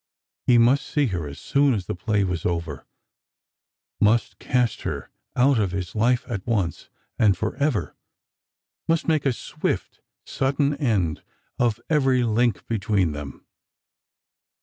He 0.47 0.57
must 0.57 0.87
see 0.87 1.05
her 1.13 1.27
as 1.27 1.37
soon 1.37 1.75
as 1.75 1.85
the 1.85 1.93
play 1.93 2.23
was 2.23 2.43
over, 2.43 2.87
must 3.99 4.39
cast 4.39 4.81
her 4.81 5.11
out 5.35 5.59
of 5.59 5.73
his 5.73 5.93
life 5.93 6.25
at 6.27 6.43
once 6.47 6.89
and 7.19 7.37
for 7.37 7.55
ever, 7.57 7.95
must 8.87 9.07
make 9.07 9.27
a 9.27 9.31
swift 9.31 9.99
sudden 10.25 10.73
end 10.77 11.21
of 11.59 11.79
every 11.87 12.23
link 12.23 12.65
between 12.67 13.11
them. 13.11 13.45